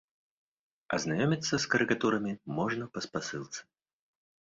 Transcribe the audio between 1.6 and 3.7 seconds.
з карыкатурамі можна па спасылцы.